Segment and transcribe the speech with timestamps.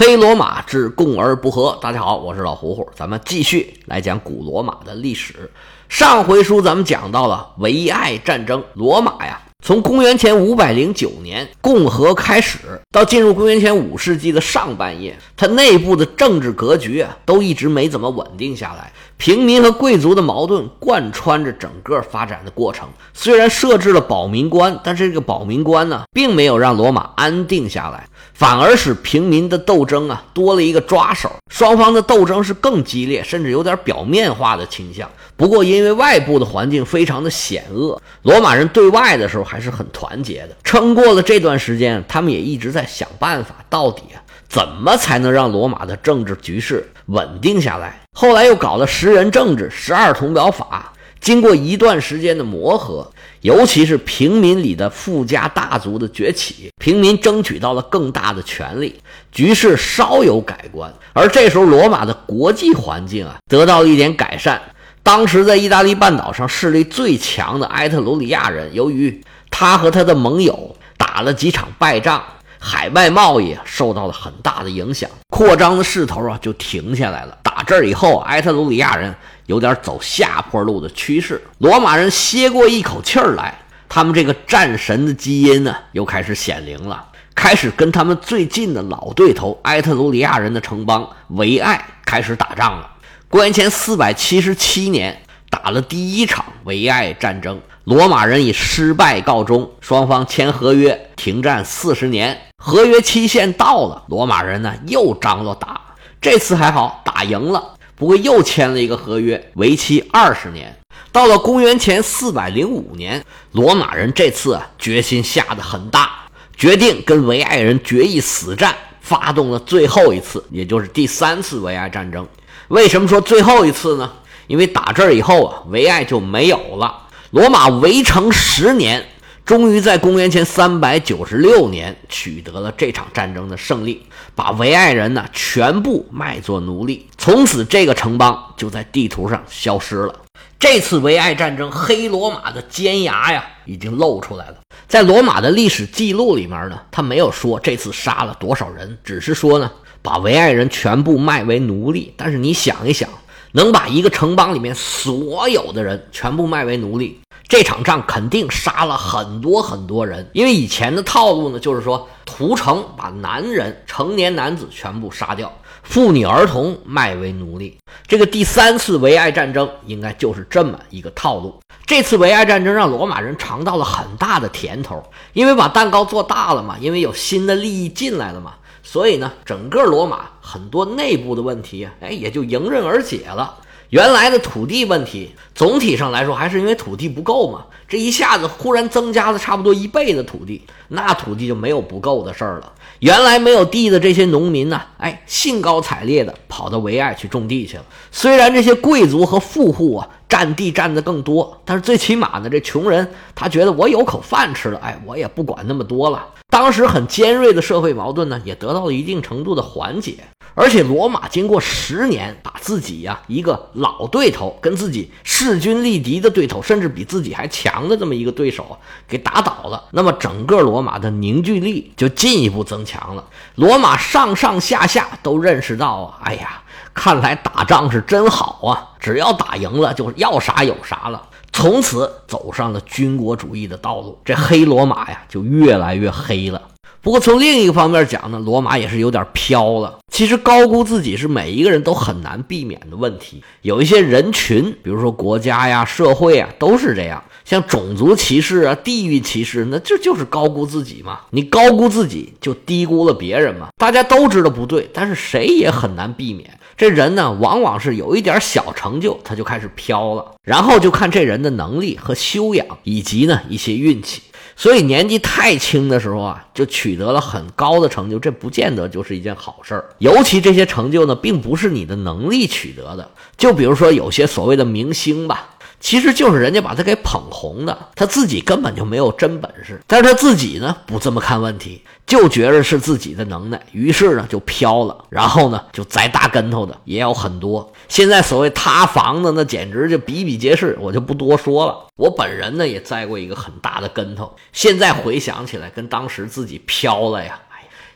[0.00, 1.78] 黑罗马之共而不和。
[1.78, 5.50] 大家好，我是老胡胡，咱们继续来讲古罗马的历史。
[5.90, 9.38] 上回书咱们讲到了维埃战争，罗马呀。
[9.62, 18.90] 从公元前五百零九年共和开始，到进入公元前五世纪的上半叶，它内部的政治格局啊，都一直没怎么稳定下来。
[19.18, 22.88] 平民和贵族的矛盾贯穿着整个发展的过程。
[23.12, 28.08] 虽然设置了保民官，但是这个保民官呢，并没有让罗马安定下来，
[28.40, 31.30] 反而使平民的斗争啊多了一个抓手。
[31.50, 35.06] 双方的斗争是更激烈，甚至有点表面化的倾向。
[35.36, 40.56] 不过，因为外部的环境非常的险恶，罗马人对外的时候还是很团结的。
[40.64, 44.16] 撑过了这段时间，他们也一直在想办法，到底啊
[44.48, 48.00] 怎么才能让罗马的政治局势稳定下来。
[48.14, 50.90] 后来又搞了十人政治、十二铜表法。
[51.20, 53.10] 经过一段时间的磨合，
[53.42, 58.98] 尤其是平民里的富家大族的崛起，平民争取到了更大的权利，
[59.30, 60.92] 局势稍有改观。
[61.12, 64.60] 而这时候，罗马的国际环境啊得到了一点改善。
[65.02, 72.22] 当时在意大利半岛上势力最强的埃特鲁里亚人，由于他和他的盟友打了几场败仗。
[72.62, 77.38] 海外贸易受到了很大的影响，扩张的势头啊就停下来了。
[77.52, 79.12] 打这儿以后，埃特鲁里亚人
[79.46, 81.42] 有点走下坡路的趋势。
[81.58, 83.52] 罗马人歇过一口气儿来，
[83.88, 92.88] 他们这个战神的基因呢又开始显灵了，开始跟他们最近的老对头埃特鲁里亚人的城邦维埃开始打仗了。
[93.28, 97.60] 公元前四百七十七年，打了第一场维埃战争。
[97.82, 102.40] 罗马人以失败告终，双方签合约停战四十年。
[102.62, 105.80] 合约期限到了，罗马人呢又张罗打，
[106.20, 110.76] 这次还好打赢了，不过又签了一个合约，为期二十年。
[111.10, 116.10] 到了公元前四百零五年，罗马人这次啊决心下得很大，
[116.56, 122.26] 决定跟维埃人决一死战，发动了最后一次，也就是第三次维埃战争。
[122.68, 124.12] 为什么说最后一次呢？
[124.46, 127.08] 因为打这儿以后啊，维埃就没有了。
[127.30, 129.04] 罗马围城十年，
[129.44, 137.08] 终于在公元前三百九十六年取得了这场战争的胜利，把维埃人呢全部卖作奴隶。
[137.18, 140.14] 从此，这个城邦就在地图上消失了。
[140.58, 144.56] 这次维埃战争，黑罗马的尖牙呀已经露出来了。
[144.86, 152.14] 在罗马的历史记录里面呢，他没有说这次杀了多少人，只是说呢把维埃人全部卖为奴隶。
[152.16, 153.08] 但是你想一想。
[153.52, 157.19] 能把一个城邦里面所有的人全部卖为奴隶，
[157.50, 160.30] 这场仗肯定杀了很多很多人。
[160.32, 165.52] 因为以前的套路呢，就是说屠城，把男人、成年男子全部杀掉，
[165.82, 167.76] 妇女儿童卖为奴隶。
[168.06, 171.58] 这个第三次维埃战争应该就是这么一个套路。
[171.84, 178.54] 这次维埃战争让罗马人尝到了很大的甜头，因为把蛋糕做大了嘛，因为有新的利益进来了嘛。
[178.84, 183.56] 所以呢，整个罗马很多内部的问题，哎，也就迎刃而解了。
[183.90, 187.66] 原来的土地问题，总体上来说还是因为土地不够嘛。
[187.88, 192.72] 这一下子忽然增加了差不多一倍的土地，那土地就没有不够的事儿了。
[193.00, 197.84] 原来没有地的这些农民呢，哎，兴高采烈的跑到维埃去种地去了。
[198.12, 206.24] 虽然这些贵族和富户啊占地占的更多，但是最起码呢，这穷人他觉得我有口饭吃了，哎，我也不管那么多了。
[206.48, 210.16] 当时很尖锐的社会矛盾呢，也得到了一定程度的缓解。
[210.54, 218.76] 而且罗马经过十年，把自己呀一个老对头，跟自己势均力敌的对头，甚至比自己还强的这么一个对手
[219.06, 219.84] 给打倒了。
[219.92, 223.24] 那么整个罗马的凝聚力就进一步增强了。
[223.54, 226.60] 罗马上上下下都认识到啊，哎呀，
[226.94, 228.90] 看来打仗是真好啊！
[228.98, 231.22] 只要打赢了，就要啥有啥了。
[231.52, 236.60] 从此走上了军国主义的道路，这黑罗马呀就越来越黑了。
[237.02, 239.98] 不过从另一个方面讲呢，罗马也是有点飘了。
[240.12, 243.42] 其实高估自己是每一个人都很难避免的问题。
[243.62, 247.22] 有一些人群，比如说国家呀、社会啊，都是这样。
[247.42, 251.20] 像种族歧视啊、地域歧视，那这就是高估自己嘛。
[251.30, 253.68] 你高估自己，就低估了别人嘛。
[253.78, 256.58] 大家都知道不对，但是谁也很难避免。
[256.80, 264.22] 这人呢，往往是有一点小成就，他就开始飘了，然后就看这人的能力和修养，以及呢一些运气。
[264.56, 269.90] 所以年纪太轻的时候啊，就取得了很高的成就，这不见得就是一件好事儿。
[269.98, 273.10] 尤其这些成就呢，并不是你的能力取得的。
[273.36, 275.50] 就比如说有些所谓的明星吧。
[275.82, 279.80] 其实就是人家把他给捧红的，他自己根本就没有真本事。
[279.86, 281.80] 但是他自己呢，不这么看问题，
[282.10, 287.72] 就觉着是自己的能耐，于是呢就飘了，然后呢就栽大跟头的也有很多。
[287.86, 291.86] 现在所谓塌房的，那简直就比比皆是，我就不多说了。
[291.94, 297.38] 我本人呢也栽过一个很大的跟头，现在回想起来，跟当时自己飘了呀，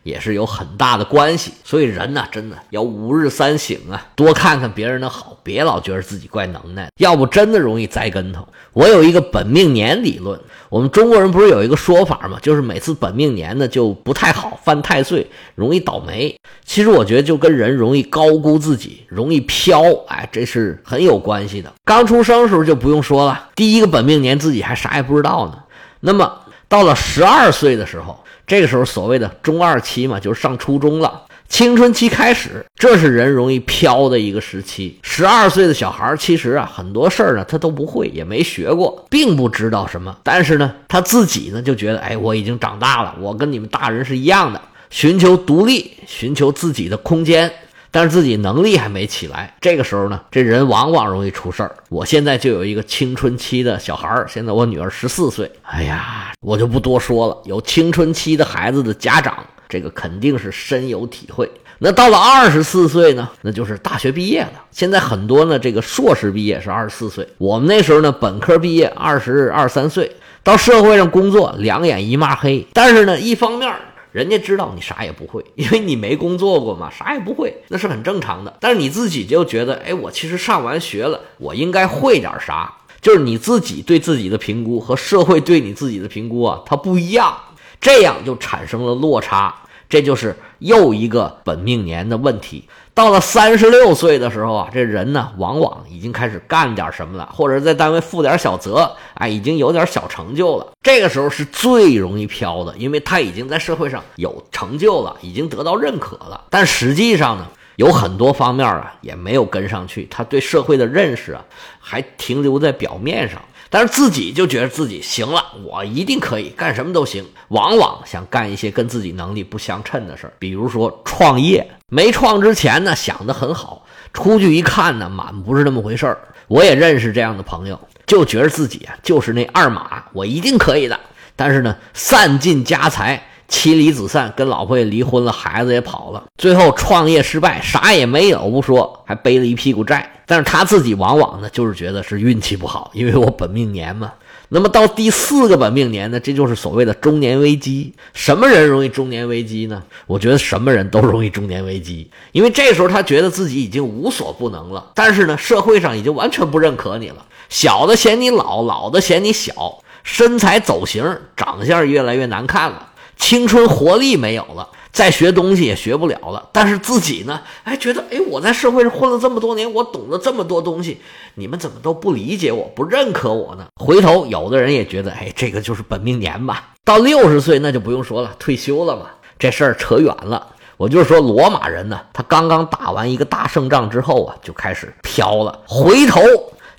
[0.05, 1.53] 也是有很大的关系。
[1.65, 8.47] 所以人呢，真的要吾日三省啊，多看看别人的好，别老觉得自己怪能耐，要不真的容易栽跟头。
[8.73, 12.39] 我有一个本命年理论，我们中国人不是有一个说法吗？
[12.41, 16.37] 就是每次本命年呢就不太好，犯太岁，容易倒霉。
[16.65, 21.73] 其实我觉得就跟人容易高估自己，容易飘，哎，这是很有关系的。
[21.85, 25.59] 刚出生时候就不用说了，第一个本命年自己还啥也不知道呢。
[26.01, 31.23] 那么到了十二岁的时候，这个时候所谓的中二期嘛，就是上初中了。
[31.47, 34.99] 青春期开始，这是人容易飘的一个时期。
[35.03, 40.17] 十二岁的小孩其实啊，很多事儿呢他都不会，也没学过，并不知道什么。
[40.23, 47.53] 但是呢，他自己呢就觉得，哎，我已经长大了，我跟你们大人是一样的，寻求独立，寻求自己的空间。
[47.94, 51.73] 但是自己能力还没起来，这个时候呢，这人往往容易出事儿。
[51.88, 55.49] 我现在就有一个青春期的小孩儿，现在我女儿十四岁。
[55.62, 57.38] 哎呀，我就不多说了。
[57.44, 59.38] 有青春期的孩子的家长，
[59.69, 61.49] 这个肯定是深有体会。
[61.79, 64.55] 那到了二十四岁呢，那就是大学毕业了。
[64.73, 67.25] 现在很多呢，这个硕士毕业是二十四岁。
[67.38, 70.11] 我们那时候呢，本科毕业二十二三岁，
[70.43, 72.67] 到社会上工作两眼一抹黑。
[72.73, 73.73] 但是呢，一方面。
[74.15, 78.57] 人家知道你啥也不会，因为你没工作过嘛，啥也不会，那是很正常的。
[78.61, 82.73] 但是你自己就觉得，哎，我其实上完学了，我应该会点啥？
[83.01, 87.37] 就是你自己对自己的评估和社会对你自己的评估啊，它不一样，
[87.81, 89.53] 这样就产生了落差。
[89.89, 92.69] 这就是又一个本命年的问题。
[92.94, 100.69] 到了三十六岁的时候啊，这人呢，往往已经开始干点什么了，或者在单位负点小责，哎，已经有点小成就了。
[100.81, 106.44] 这个时候是最容易飘的，因为他已经在社会上有成就了，已经得到认可了。
[106.49, 111.44] 但实际上呢，有很多方面啊，也没有跟上去，他对社会的认识啊，
[111.81, 113.43] 还停留在表面上。
[113.71, 117.25] 但是自己就觉得自己行了，我一定可以干什么都行。
[117.49, 121.67] 往往想干一些跟自己能力不相称的事儿，比如说创业。
[121.89, 126.19] 没创之前呢，想的很好，出去一看呢，满不是那么回事儿。
[126.49, 130.99] 我也认识这样的朋友，就觉得自己啊就是那二马，我一定可以的。
[131.37, 140.11] 但是呢，散尽家财，妻离子散，跟老婆也离婚了，孩子也跑了，最后创业失败，啥也没有不说，还背了一屁股债。
[140.26, 144.12] 但是他自己往往呢，就是觉得是运气不好，因为我本命年嘛。
[144.50, 147.93] 那么到第四个本命年呢，这就是所谓的中年危机。
[148.12, 149.82] 什么人容易中年危机呢？
[150.06, 154.93] 我觉得什么人都容易中年危机，因为这时候他觉得自己已经无所不能了。
[154.94, 164.69] 但是呢，社会上已经完全不认可你了，小的嫌你老，老的嫌你小，身材走形，长相越来越难看了，青春活力没有了。
[164.94, 171.00] 再学东西也学不了了，但是自己呢，哎，觉得哎，我在社会上混了这么多年，我懂了这么多东西，
[171.35, 173.67] 你们怎么都不理解我，不认可我呢？
[173.75, 176.69] 回头有的人也觉得，哎，这个就是本命年吧。
[176.85, 179.06] 到六十岁那就不用说了，退休了嘛，
[179.37, 180.46] 这事儿扯远了。
[180.76, 186.20] 我就是说，罗马人呢，他刚刚打完一个大胜仗之后啊，就开始飘了，回头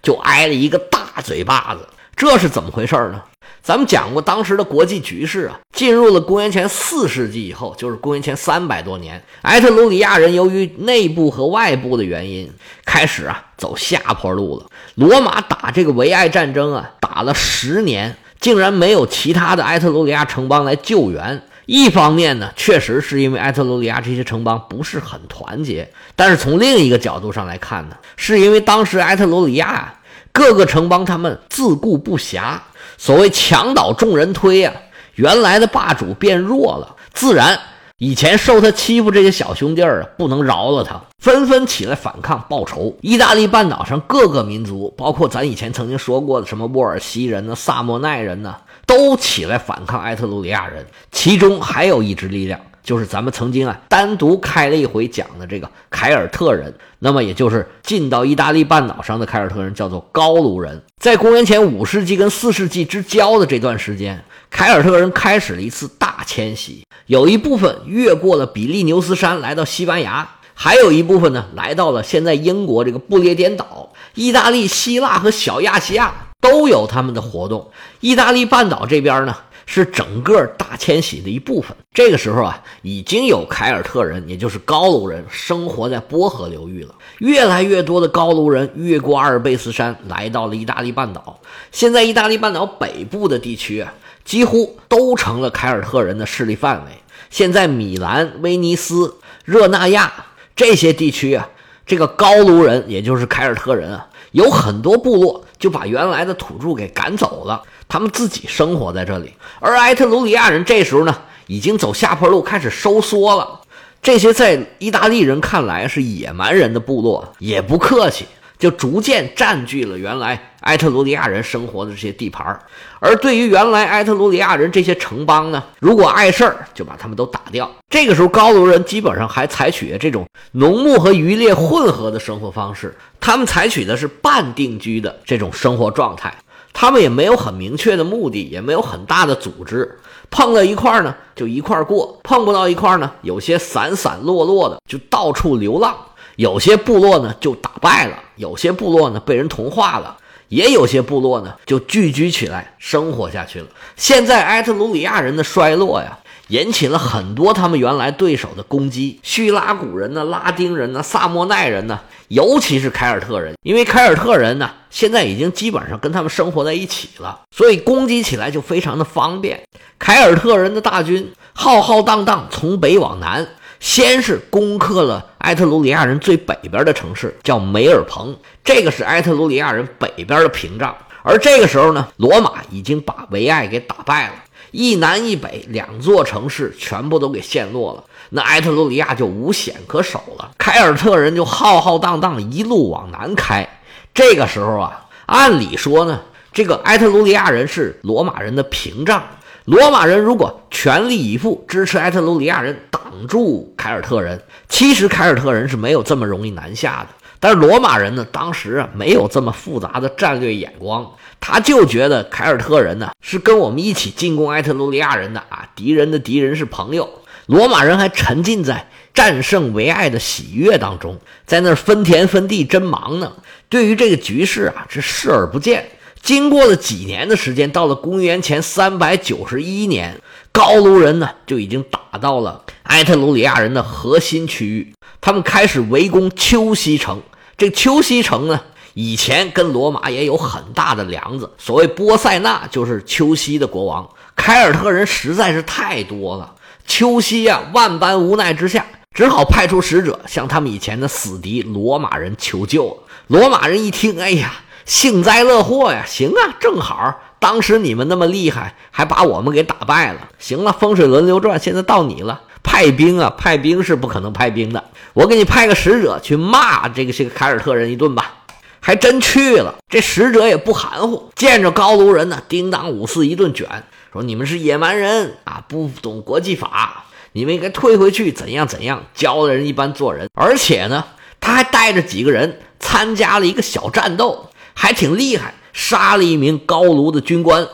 [0.02, 1.86] 就挨了一个大嘴巴子，
[2.16, 3.22] 这是怎么回事呢？
[3.62, 12.52] 咱们讲过当时的国际局势啊，进入了公元前四世纪以后，就是公元前三百多年，埃特鲁里亚人由于内部和外部的原因，
[12.86, 14.66] 开始啊走下坡路了。
[14.96, 21.42] 罗马打这个维埃战争啊，打了十年，竟然没有其他的埃特鲁里亚城邦来救援。
[21.66, 25.84] 一方面呢，确实是因为埃特鲁里亚这些城邦不是很团结；
[26.16, 29.96] 但是从另一个角度上来看呢，是因为当时埃特鲁里亚
[30.32, 32.60] 各个城邦他们自顾不暇。
[32.98, 34.74] 所谓墙倒众人推啊，
[35.16, 37.60] 原来的霸主变弱了，自然
[37.98, 42.98] 以前受他欺负这些小兄弟儿啊，不能饶了他，纷纷起来反抗报仇。
[43.02, 50.86] 意大利半岛上各个民族，包括咱以前曾经说过的什么沃尔西人呢、萨莫奈人呢，都起来反抗埃特鲁里亚人。
[51.12, 52.60] 其中还有一支力量。
[52.86, 60.82] 就是咱们曾经啊单独开了一回讲的这个凯尔特人，那么也就是进到意大利半岛上的凯尔特人，叫做高卢人。
[61.00, 73.90] 在公元前五世纪跟四世纪之交的这段时间，凯尔特人开始了一次大迁徙，有一部分越过了比利牛斯山来到西班牙，还有一部分呢来到了现在英国这个不列颠岛。
[74.14, 77.72] 意大利、希腊和小亚细亚都有他们的活动。
[78.00, 79.36] 意大利半岛这边呢？
[79.66, 81.76] 是整个大迁徙的一部分。
[81.94, 86.94] 这个时候啊，已经有凯尔特人，也就是高卢人，生活在波河流域了。
[87.20, 91.40] 越来越多的高卢人越过阿尔卑斯山，来到了意大利半岛。
[91.72, 93.94] 现在，意大利半岛北部的地区啊，
[94.24, 96.92] 几乎都成了凯尔特人的势力范围。
[97.30, 100.12] 现在，米兰、威尼斯、热那亚
[100.56, 101.50] 这些地区啊，
[101.86, 107.64] 这个高卢人，也就是凯尔特人啊，有很多部落就把原来的土著给赶走了。
[107.88, 111.16] 他们自己生活在这里，而埃特鲁里亚人这时候呢，
[111.48, 113.62] 已经走下坡路，开始收缩了。
[114.02, 118.26] 这些在意大利人看来是野蛮人的部落，也不客气。
[118.58, 122.58] 就逐渐占据了原来埃特鲁里亚人生活的这些地盘儿
[123.02, 127.70] 而对于原来埃特鲁里亚人这些城邦呢，如果碍事儿，就把他们都打掉。
[127.90, 136.34] 这个时候，高卢人基本上还采取这种农牧和渔猎混合的生活方式，他们采取的是半定居的这种生活状态。
[136.78, 139.98] 他们也没有很明确的目的，也没有很大的组织，
[140.30, 145.96] 碰到一块儿呢就一块儿过，碰不到一块儿呢，有些散散落落的就到处流浪。
[146.36, 150.18] 有些部落呢就打败了，有些部落呢被人同化了，
[150.50, 153.68] 也有些部落呢就聚居起来生活下去了。
[153.96, 169.62] 现在埃特鲁里亚人的衰落呀，引起了很多他们原来对手的攻击，叙拉古人呢、拉丁人呢、萨莫奈人呢，尤其是凯尔特人，因为凯尔特人呢现在已经基本上跟他们生活在一起了，所以攻击起来就非常的方便。
[169.98, 173.48] 凯尔特人的大军浩浩荡荡从北往南。
[173.78, 180.96] 先是攻克了埃特鲁里亚人最北边的城市，叫梅尔彭，这个是埃特鲁里亚人北边的屏障。
[181.22, 184.34] 而这个时候呢，罗马已经把维埃给打败了，
[184.76, 190.52] 一南一北两座城市全部都给陷落了，那埃特鲁里亚就无险可守了。
[190.58, 193.66] 凯尔特人就浩浩荡荡一路往南开。
[194.14, 196.20] 这个时候啊，按理说呢，
[196.52, 199.24] 这个埃特鲁里亚人是罗马人的屏障。
[199.64, 207.25] 罗马人如果全力以赴支持埃特鲁里亚人挡住凯尔特人，其实凯尔特人是没有这么容易南下的。
[207.46, 211.08] 但是罗马人呢，当时啊没有这么复杂的战略眼光，
[211.40, 217.08] 他就觉得凯尔特人呢是跟我们一起进攻埃特鲁里亚人的啊，敌人的敌人是朋友。
[217.46, 223.34] 罗马人还沉浸在战胜维埃的喜悦当中，在那儿分田分地真忙呢。
[223.70, 225.88] 对于这个局势啊，是视而不见。
[226.24, 230.20] 经过了几年的时间，到了公元前三百九十一年，
[230.52, 234.96] 高卢人呢就已经打到了埃特鲁里亚人的核心区域。
[235.22, 237.22] 他们开始围攻丘西城。
[237.58, 238.60] 这丘西城呢，
[238.94, 241.50] 以前跟罗马也有很大的梁子。
[241.58, 244.10] 所谓波塞纳，就是丘西的国王。
[244.36, 253.04] 凯尔特人实在是太多了，丘西呀，万般无奈之下，只好派出使者向他们以前的死敌罗马人求救。
[253.28, 254.54] 罗马人一听，哎呀！
[254.86, 256.04] 幸灾乐祸呀！
[256.06, 260.30] 行啊，正好当时你们那么厉害，还把我们给打败了。
[260.38, 263.34] 行了，风水轮流转，现在到你了，派兵啊！
[263.36, 264.84] 派兵是不可能派兵的，
[265.16, 268.44] 我给你派个使者去骂这个这个凯尔特人一顿吧。
[268.82, 273.68] 还真去了，这使者也不含糊，见着高卢人呢，叮当五四一顿卷，
[274.14, 280.30] 说你们是野蛮人啊，不懂国际法，你们应该退回去，怎样怎样，教人一般做人。
[280.36, 281.04] 而且呢，
[281.40, 284.50] 他还带着几个人参加了一个小战斗。
[284.78, 287.66] 还挺厉害，杀了一名高卢的军官。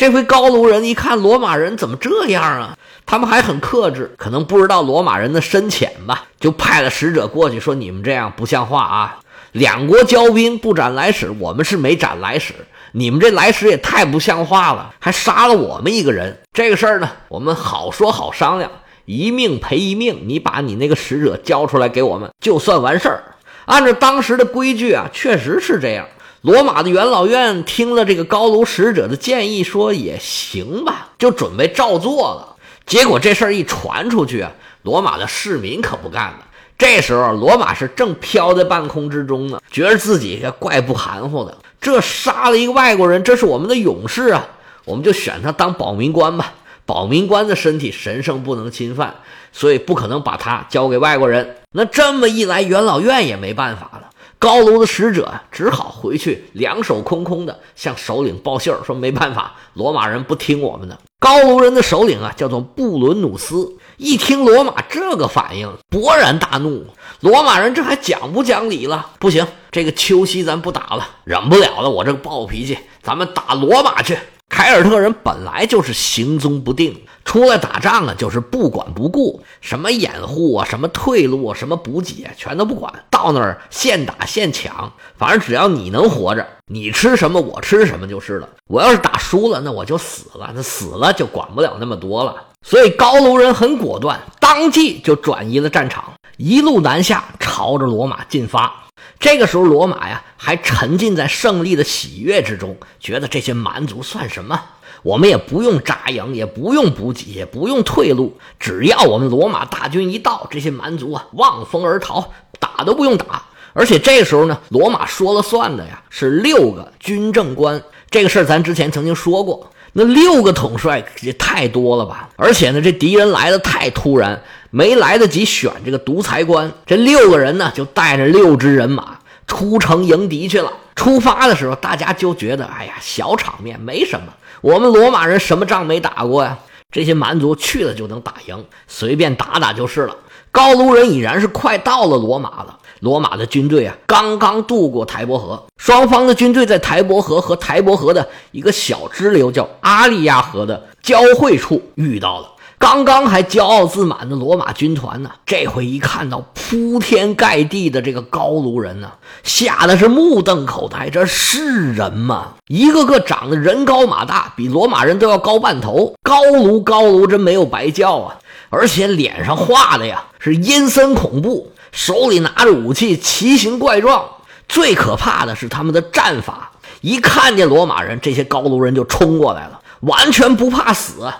[0.00, 2.74] 这回高卢人一看罗马人怎么这样啊？
[3.04, 9.18] 他们还很克制，可能不知道罗马人的深浅吧，就派了使者过去说：“你们这样不像话啊！
[9.52, 12.54] 两国交兵不斩来使，我们是没斩来使，
[12.92, 16.38] 你们这来使也太不像话了，还杀了我们一个人。
[16.54, 18.70] 这个事儿呢，我们好说好商量，
[19.04, 23.22] 一命赔一命，你把你那个使者交出来给我们，就算完事儿。
[23.66, 26.06] 按照当时的规矩啊，确实是这样。”
[26.42, 32.56] 罗马的元老院听了这个高卢使者的建议，说也行吧，就准备照做了。
[32.86, 34.50] 结果这事儿一传出去啊，
[34.82, 36.38] 罗马的市民可不干了。
[36.78, 41.58] 这时候，罗马是正飘在半空之中呢，觉得自己怪不含糊的。
[41.78, 44.48] 这杀了一个外国人，这是我们的勇士啊，
[44.86, 46.54] 我们就选他当保民官吧。
[46.86, 49.14] 保民官的身体神圣不能侵犯，
[49.52, 51.56] 所以不可能把他交给外国人。
[51.72, 54.08] 那这么一来，元老院也没办法了。
[54.40, 60.98] 高卢的使者只好回去，两手空空的向首领报信儿，说没办法，罗马人不听我们的。
[61.18, 66.86] 高卢人的首领啊，叫做布伦努斯，一听罗马这个反应，勃然大怒。
[67.20, 69.10] 罗马人这还讲不讲理了？
[69.18, 74.18] 不行，这个秋夕咱不打了，忍不了了，我这个暴脾气，咱们打罗马去。
[74.50, 88.48] 凯尔特人本来就是行踪不定，出来打仗啊，就是不管不顾，什么掩护啊，什么退路啊，什么补给啊，全都不管，到那儿现打现抢，反正只要你能活着，你吃什么我吃什么就是了。
[88.66, 92.34] 我要是打输了，那我就死了，那死了就管不了那么多了。
[92.66, 98.72] 所以高卢人很果断，当即就转移了战场，一路南下，朝着罗马进发。
[99.18, 104.58] 这个时候，罗马呀还沉浸在胜利的喜悦之中，觉得这些蛮族算什么？
[105.02, 113.42] 我们也不用扎营，也不用补给，也不用退路，只要我们罗马大军一到，这些蛮族啊望风而逃，打都不用打。
[113.74, 117.82] 而且这时候呢，罗马说了算的呀，是六个军政官。
[118.10, 122.30] 这个事儿咱之前曾经说过，那六个统帅也太多了吧？
[122.36, 130.72] 而且呢，这敌人来的太突然，没来得及选这个独裁官，这六个人呢就带着六支人马出城迎敌去了。
[130.94, 134.26] 出发的时候，大家就觉得，哎呀，小场面没什么，
[134.60, 136.58] 我们罗马人什么仗没打过呀？
[136.92, 140.16] 这些蛮族去了就能打赢，随便打打就是了。
[140.52, 142.78] 高卢人已然是快到了罗马了。
[142.98, 152.48] 罗马的军队啊，刚刚渡过台伯河，双方的军队在台伯河和台伯河的一个小支流叫阿利亚河的交汇处遇到了。
[152.80, 161.10] 刚刚还骄傲自满的罗马军团呢，这回一看到铺天盖地的这个高卢人呢，吓得是目瞪口呆。
[161.10, 162.54] 这是人吗？
[162.68, 166.14] 一个个长得人高马大，比罗马人都要高半头。
[166.22, 168.38] 高卢，高卢，真没有白叫啊！
[168.70, 171.70] 而且脸上画的呀，是阴森恐怖。
[171.92, 174.24] 手里拿着武器，奇形怪状。
[174.66, 176.72] 最可怕的是他们的战法，
[177.02, 181.30] 一看见罗马人，这些高卢人就冲过来了，完全不怕死，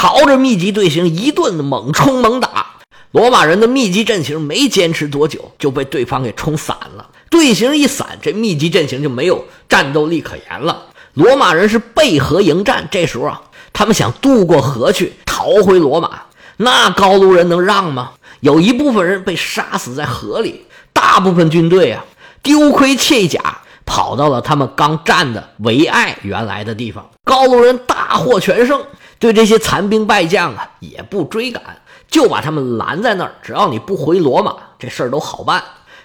[0.00, 2.66] 朝着密集队形一顿猛冲猛打。
[3.10, 7.08] 罗马人的密集阵型没坚持多久，就被对方给冲散了。
[7.28, 10.84] 队形一散，这密集阵型就没有战斗力可言了。
[11.14, 16.10] 罗马人是背河迎战，这时候啊，他们想渡过河去逃回罗马，
[16.58, 18.12] 那高卢人能让吗？
[18.38, 22.04] 有一部分人被杀死在河里，大部分军队啊
[22.44, 23.40] 丢盔弃甲，
[23.84, 27.10] 跑到了他们刚占的维埃原来的地方。
[27.24, 28.80] 高卢人大获全胜，
[29.18, 31.62] 对这些残兵败将啊也不追赶，
[32.08, 33.34] 就把他们拦在那儿。
[33.42, 35.62] 只要你不回罗马，这事儿都好办。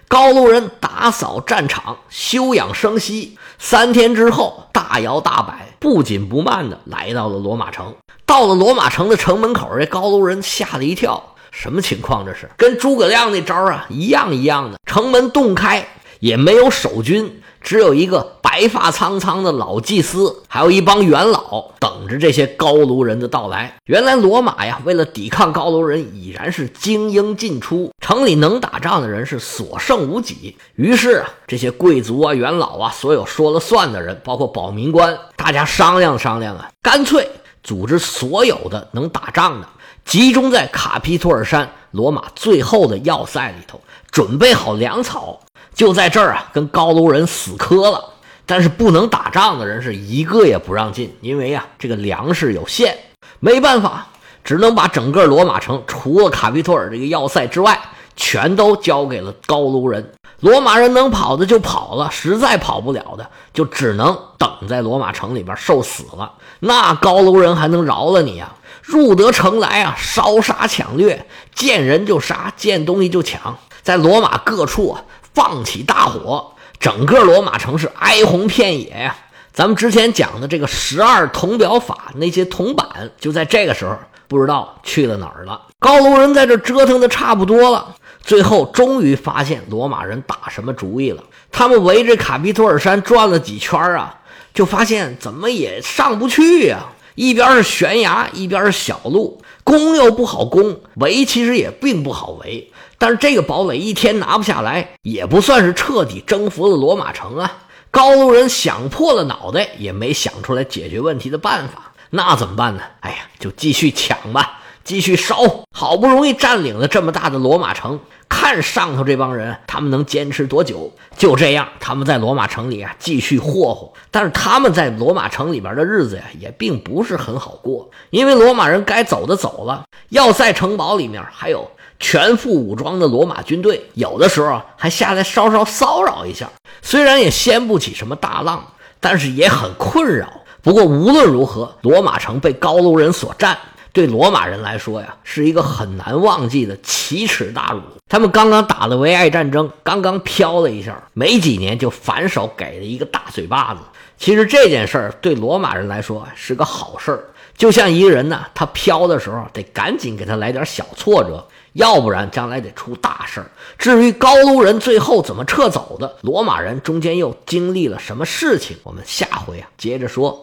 [0.07, 7.95] 高卢人打扫战场，休养生息，三天之后大摇大摆、不紧不慢地来到了罗马城。
[8.25, 11.35] 到了罗马城的城门口，这高卢人吓了一跳。
[11.51, 12.25] 什么情况？
[12.25, 14.77] 这是跟诸葛亮那招啊一样一样的。
[14.87, 15.87] 城门洞开，
[16.19, 23.73] 也没有守军，只有一个白发苍苍的老祭司，还有一帮元老等着这些高卢人的到来。
[23.85, 30.55] 原来罗马呀，为了抵抗高卢人，已然是精英尽出，城里能打仗的人是所剩无几。
[30.75, 37.27] 于是啊，这些贵族啊、元老啊，所有说了算的人，包括保民官，大家商量商量啊，干脆
[37.63, 39.67] 组织所有的能打仗的。
[40.05, 43.79] 集中在卡皮托尔山罗马最后的要塞里头，
[44.11, 45.39] 准备好粮草，
[45.73, 48.09] 就在这儿啊，跟高卢人死磕了。
[48.45, 52.97] 但是不能打仗的人是一个也不让进，因为啊，这个粮食有限，
[53.39, 54.07] 没办法，
[54.43, 57.79] 只能把整个罗马城，除了卡皮托尔这个要塞之外，
[58.17, 60.11] 全都交给了高卢人。
[60.41, 66.33] 罗马人能跑的就跑了，实在跑不了的，就只能等在罗马城里边受死了。
[66.59, 68.53] 那高卢人还能饶了你啊？
[68.81, 75.01] 入得城来啊，烧杀抢掠，见人就杀，见东西就抢，在罗马各处啊
[75.33, 79.15] 放起大火，整个罗马城是哀鸿遍野呀。
[79.51, 83.95] 咱们之前讲的这个十二铜表法，那些铜板就在这个时候
[84.27, 85.61] 不知道去了哪儿了。
[85.79, 91.23] 高卢人在这折腾的差不多了，最后终于发现罗马人打什么主意了。
[91.51, 94.15] 他们围着卡皮托尔山转了几圈啊，
[94.55, 96.85] 就发现怎么也上不去呀。
[97.15, 102.71] 一边是悬崖，一边是小路，攻又不好攻，围其实也并不好围。
[102.97, 107.59] 但是这个堡垒一天拿不下来，也不算是彻底征服了罗马城啊。
[107.91, 111.93] 高卢人想破了脑袋，也没想出来解决问题的办法。
[112.09, 112.81] 那怎么办呢？
[113.01, 115.37] 哎呀，就继续抢吧，继续烧。
[115.71, 117.99] 好不容易占领了这么大的罗马城。
[118.29, 120.91] 看上头这帮人，他们能坚持多久？
[121.15, 123.93] 就这样，他们在罗马城里啊继续霍霍。
[124.09, 131.69] 但是他们在罗马城里边的日子呀，也并不是很好过，因为罗马人该走的走了，要塞城堡里面还有
[131.99, 136.49] 全副武装的罗马军队，有的时候还下来稍稍骚扰一下。
[136.81, 138.65] 虽然也掀不起什么大浪，
[138.99, 140.41] 但是也很困扰。
[140.63, 143.55] 不过无论如何，罗马城被高卢人所占。
[143.93, 147.81] 对罗马人来说呀，是一个很难忘记的奇耻大辱。
[148.09, 153.81] 他们刚刚打了维埃战争，刚刚飘了一下，没几年就反手给了一个大嘴巴子。
[154.17, 157.23] 其实这件事儿对罗马人来说是个好事儿，
[157.55, 163.51] 就像一个人呢，他飘的时候得赶紧给他来点小挫折，要不然将来得出大事儿。
[163.77, 170.41] 至于高卢人最后怎么撤走的，罗马人中间又经历了什么事情，我们下回啊接着说。